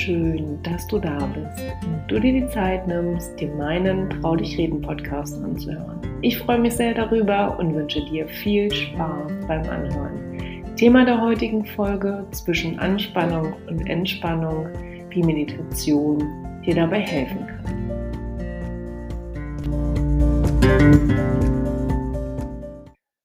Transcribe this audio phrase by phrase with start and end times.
[0.00, 4.56] schön, dass du da bist und du dir die Zeit nimmst, dir meinen Trau dich
[4.56, 6.00] reden Podcast anzuhören.
[6.22, 10.74] Ich freue mich sehr darüber und wünsche dir viel Spaß beim Anhören.
[10.76, 14.68] Thema der heutigen Folge zwischen Anspannung und Entspannung,
[15.10, 16.18] wie Meditation
[16.64, 17.60] dir dabei helfen kann.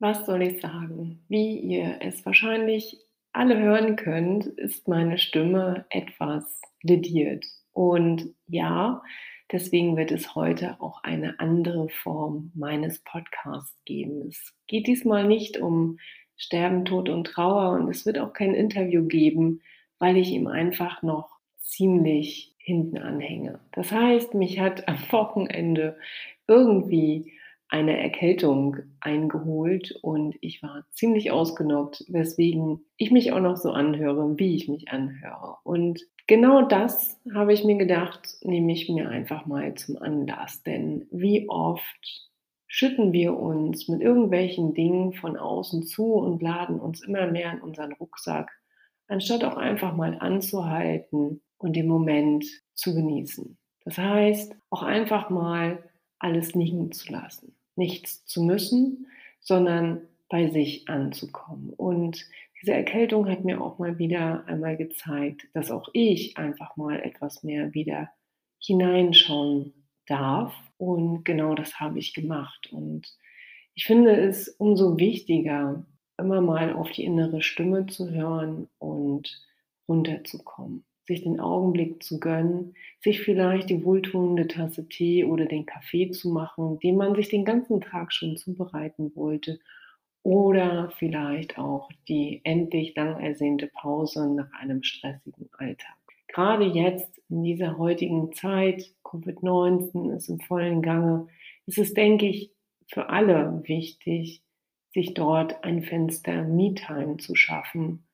[0.00, 1.24] Was soll ich sagen?
[1.28, 3.07] Wie ihr es wahrscheinlich
[3.38, 7.46] alle hören könnt, ist meine Stimme etwas lediert.
[7.72, 9.00] Und ja,
[9.52, 14.26] deswegen wird es heute auch eine andere Form meines Podcasts geben.
[14.26, 15.98] Es geht diesmal nicht um
[16.36, 19.60] Sterben, Tod und Trauer und es wird auch kein Interview geben,
[20.00, 23.60] weil ich ihm einfach noch ziemlich hinten anhänge.
[23.70, 25.96] Das heißt, mich hat am Wochenende
[26.48, 27.34] irgendwie
[27.68, 34.38] eine Erkältung eingeholt und ich war ziemlich ausgenockt, weswegen ich mich auch noch so anhöre,
[34.38, 35.56] wie ich mich anhöre.
[35.64, 40.62] Und genau das habe ich mir gedacht, nehme ich mir einfach mal zum Anlass.
[40.62, 42.30] Denn wie oft
[42.66, 47.60] schütten wir uns mit irgendwelchen Dingen von außen zu und laden uns immer mehr in
[47.60, 48.50] unseren Rucksack,
[49.08, 53.58] anstatt auch einfach mal anzuhalten und den Moment zu genießen.
[53.84, 55.82] Das heißt, auch einfach mal
[56.18, 59.06] alles liegen zu lassen nichts zu müssen,
[59.40, 61.70] sondern bei sich anzukommen.
[61.70, 62.26] Und
[62.60, 67.42] diese Erkältung hat mir auch mal wieder einmal gezeigt, dass auch ich einfach mal etwas
[67.42, 68.10] mehr wieder
[68.58, 69.72] hineinschauen
[70.06, 70.52] darf.
[70.76, 72.70] Und genau das habe ich gemacht.
[72.72, 73.16] Und
[73.74, 75.86] ich finde es umso wichtiger,
[76.18, 79.40] immer mal auf die innere Stimme zu hören und
[79.88, 86.10] runterzukommen sich den Augenblick zu gönnen, sich vielleicht die wohltuende Tasse Tee oder den Kaffee
[86.10, 89.58] zu machen, den man sich den ganzen Tag schon zubereiten wollte,
[90.22, 95.96] oder vielleicht auch die endlich lang ersehnte Pause nach einem stressigen Alltag.
[96.26, 101.28] Gerade jetzt in dieser heutigen Zeit, Covid-19 ist im vollen Gange,
[101.66, 102.52] ist es, denke ich,
[102.92, 104.42] für alle wichtig,
[104.92, 108.06] sich dort ein Fenster Me-Time zu schaffen,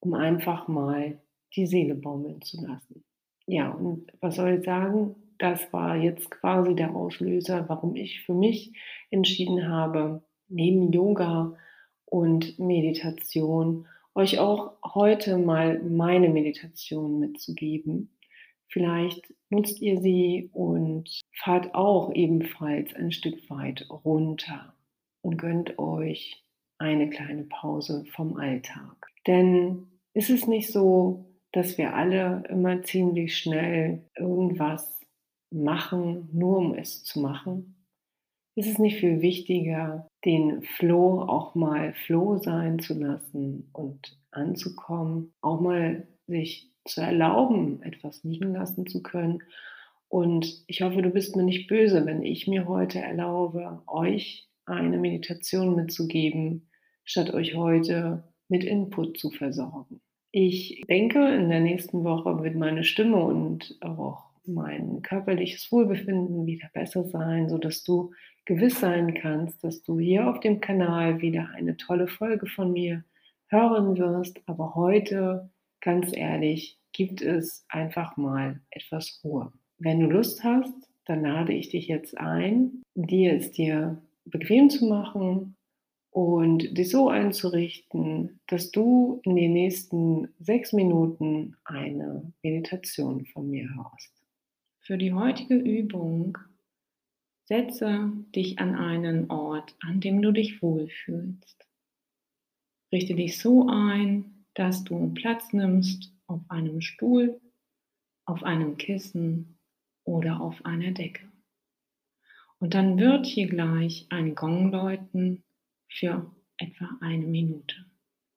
[0.00, 1.18] um einfach mal
[1.56, 3.04] die Seele baumeln zu lassen.
[3.46, 5.16] Ja, und was soll ich sagen?
[5.38, 8.72] Das war jetzt quasi der Auslöser, warum ich für mich
[9.10, 11.56] entschieden habe, neben Yoga
[12.06, 18.10] und Meditation euch auch heute mal meine Meditation mitzugeben.
[18.68, 24.74] Vielleicht nutzt ihr sie und fahrt auch ebenfalls ein Stück weit runter
[25.20, 26.44] und gönnt euch
[26.78, 29.06] eine kleine Pause vom Alltag.
[29.26, 35.00] Denn ist es nicht so, dass wir alle immer ziemlich schnell irgendwas
[35.52, 37.76] machen, nur um es zu machen?
[38.56, 45.32] Ist es nicht viel wichtiger, den Flow auch mal Flow sein zu lassen und anzukommen,
[45.42, 49.40] auch mal sich zu erlauben, etwas liegen lassen zu können?
[50.08, 54.98] Und ich hoffe, du bist mir nicht böse, wenn ich mir heute erlaube, euch eine
[54.98, 56.68] Meditation mitzugeben,
[57.04, 60.00] statt euch heute mit Input zu versorgen.
[60.36, 66.68] Ich denke, in der nächsten Woche wird meine Stimme und auch mein körperliches Wohlbefinden wieder
[66.72, 68.10] besser sein, sodass du
[68.44, 73.04] gewiss sein kannst, dass du hier auf dem Kanal wieder eine tolle Folge von mir
[73.46, 74.40] hören wirst.
[74.46, 75.50] Aber heute,
[75.80, 79.52] ganz ehrlich, gibt es einfach mal etwas Ruhe.
[79.78, 80.74] Wenn du Lust hast,
[81.04, 85.54] dann lade ich dich jetzt ein, dir es dir bequem zu machen,
[86.14, 93.68] und dich so einzurichten, dass du in den nächsten sechs Minuten eine Meditation von mir
[93.74, 94.12] hörst.
[94.78, 96.38] Für die heutige Übung
[97.46, 101.66] setze dich an einen Ort, an dem du dich wohlfühlst.
[102.92, 107.40] Richte dich so ein, dass du Platz nimmst auf einem Stuhl,
[108.24, 109.58] auf einem Kissen
[110.04, 111.28] oder auf einer Decke.
[112.60, 115.42] Und dann wird hier gleich ein Gong läuten
[115.94, 117.76] für etwa eine Minute.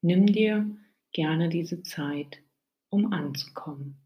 [0.00, 0.76] Nimm dir
[1.12, 2.42] gerne diese Zeit,
[2.88, 4.01] um anzukommen.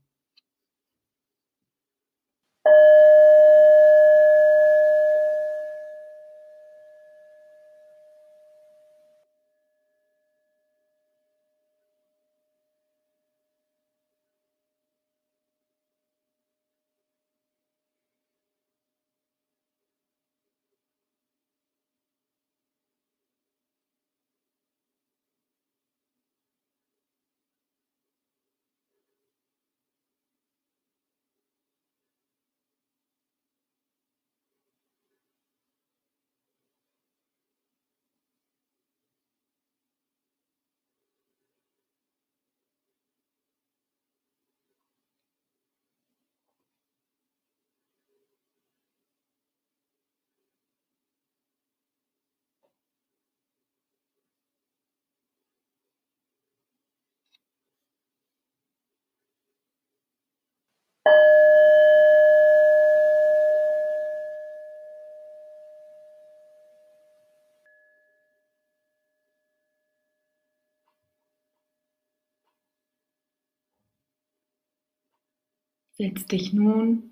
[75.98, 77.10] Setz dich nun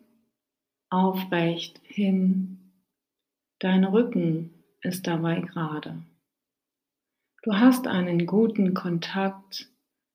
[0.91, 2.73] aufrecht hin.
[3.59, 6.05] Dein Rücken ist dabei gerade.
[7.43, 9.71] Du hast einen guten Kontakt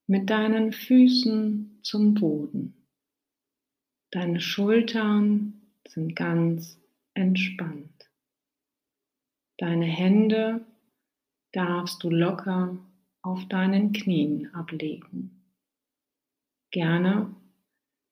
[0.06, 2.86] mit deinen Füßen zum Boden.
[4.12, 6.80] Deine Schultern sind ganz
[7.14, 8.08] entspannt.
[9.58, 10.64] Deine Hände
[11.52, 12.78] darfst du locker
[13.22, 15.44] auf deinen Knien ablegen.
[16.70, 17.34] Gerne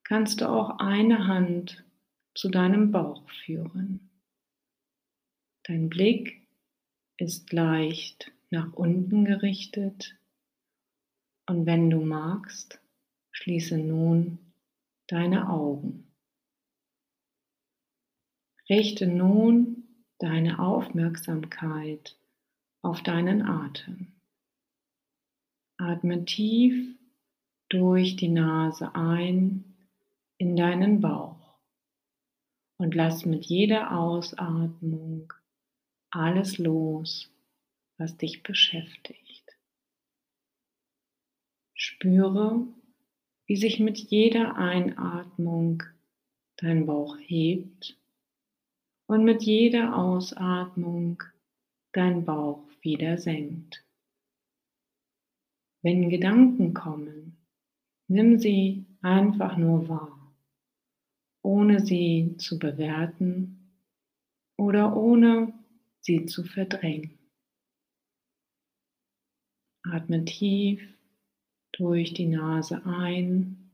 [0.09, 1.85] kannst du auch eine Hand
[2.33, 4.09] zu deinem Bauch führen.
[5.65, 6.47] Dein Blick
[7.17, 10.17] ist leicht nach unten gerichtet
[11.47, 12.81] und wenn du magst,
[13.31, 14.39] schließe nun
[15.05, 16.11] deine Augen.
[18.67, 22.17] Richte nun deine Aufmerksamkeit
[22.81, 24.19] auf deinen Atem.
[25.77, 26.97] Atme tief
[27.69, 29.68] durch die Nase ein
[30.39, 31.59] in deinen Bauch
[32.77, 35.33] und lass mit jeder Ausatmung
[36.11, 37.29] alles los,
[37.97, 39.57] was dich beschäftigt.
[41.73, 42.65] Spüre,
[43.47, 45.83] wie sich mit jeder Einatmung
[46.55, 47.99] dein Bauch hebt
[49.07, 51.21] und mit jeder Ausatmung
[51.91, 53.83] dein Bauch wieder senkt.
[55.81, 57.45] Wenn Gedanken kommen,
[58.07, 60.18] nimm sie einfach nur wahr
[61.49, 63.73] ohne sie zu bewerten
[64.55, 65.51] oder ohne
[65.99, 67.17] sie zu verdrängen.
[69.81, 70.79] Atme tief
[71.71, 73.71] durch die Nase ein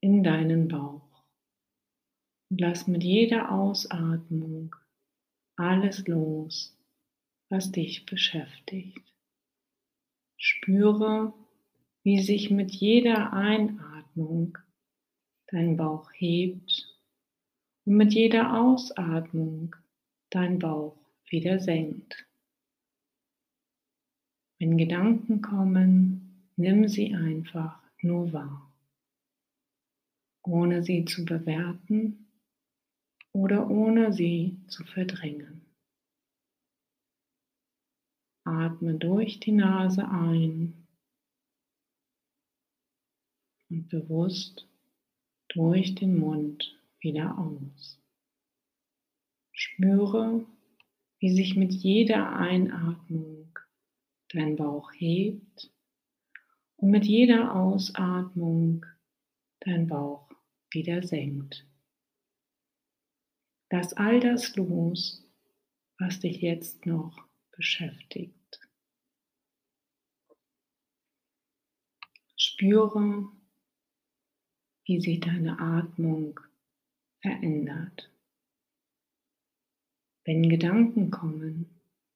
[0.00, 1.24] in deinen Bauch
[2.48, 4.76] und lass mit jeder Ausatmung
[5.56, 6.78] alles los,
[7.48, 9.02] was dich beschäftigt.
[10.36, 11.34] Spüre,
[12.04, 14.58] wie sich mit jeder Einatmung
[15.48, 16.94] dein Bauch hebt
[17.84, 19.74] und mit jeder Ausatmung
[20.30, 20.96] dein Bauch
[21.30, 22.26] wieder senkt.
[24.58, 28.72] Wenn Gedanken kommen, nimm sie einfach nur wahr,
[30.42, 32.26] ohne sie zu bewerten
[33.32, 35.62] oder ohne sie zu verdrängen.
[38.44, 40.86] Atme durch die Nase ein
[43.70, 44.66] und bewusst
[45.48, 48.00] durch den Mund wieder aus.
[49.52, 50.46] Spüre,
[51.18, 53.58] wie sich mit jeder Einatmung
[54.28, 55.72] dein Bauch hebt
[56.76, 58.86] und mit jeder Ausatmung
[59.60, 60.30] dein Bauch
[60.70, 61.66] wieder senkt.
[63.70, 65.24] Lass all das los,
[65.98, 68.60] was dich jetzt noch beschäftigt.
[72.36, 73.30] Spüre,
[74.88, 76.40] wie sich deine Atmung
[77.20, 78.10] verändert.
[80.24, 81.66] Wenn Gedanken kommen,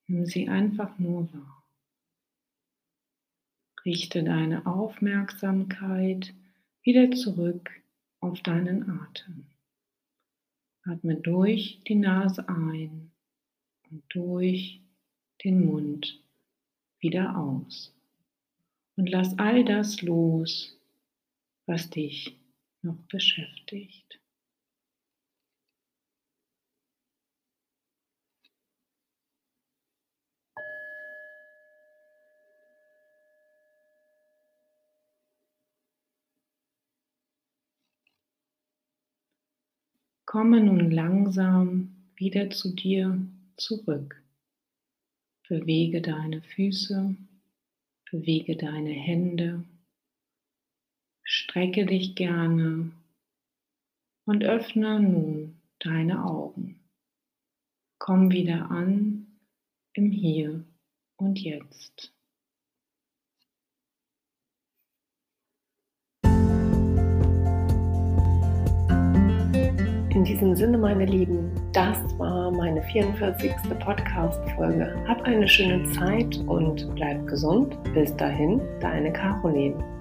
[0.06, 1.64] nimm sie einfach nur wahr.
[3.84, 6.32] Richte deine Aufmerksamkeit
[6.82, 7.70] wieder zurück
[8.20, 9.44] auf deinen Atem.
[10.84, 13.10] Atme durch die Nase ein
[13.90, 14.80] und durch
[15.44, 16.22] den Mund
[17.00, 17.94] wieder aus.
[18.96, 20.74] Und lass all das los,
[21.66, 22.41] was dich
[22.82, 24.18] noch beschäftigt.
[40.32, 43.20] Komme nun langsam wieder zu dir
[43.58, 44.22] zurück.
[45.46, 47.14] Bewege deine Füße,
[48.10, 49.64] bewege deine Hände,
[51.24, 52.90] Strecke dich gerne
[54.24, 56.80] und öffne nun deine Augen.
[57.98, 59.26] Komm wieder an
[59.94, 60.64] im Hier
[61.16, 62.12] und Jetzt.
[70.14, 73.50] In diesem Sinne, meine Lieben, das war meine 44.
[73.80, 75.04] Podcast-Folge.
[75.08, 77.76] Hab eine schöne Zeit und bleib gesund.
[77.94, 79.91] Bis dahin, deine Caroline.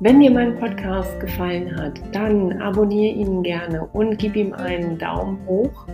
[0.00, 5.38] Wenn dir mein Podcast gefallen hat, dann abonniere ihn gerne und gib ihm einen Daumen
[5.46, 5.86] hoch,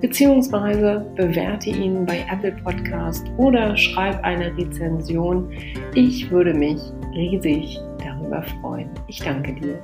[0.00, 5.50] beziehungsweise bewerte ihn bei Apple Podcast oder schreib eine Rezension.
[5.94, 6.80] Ich würde mich
[7.14, 8.90] riesig darüber freuen.
[9.06, 9.78] Ich danke dir.